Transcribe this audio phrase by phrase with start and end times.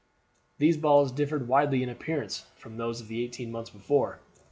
[0.57, 4.19] These balls differed widely in appearance from those of eighteen months before.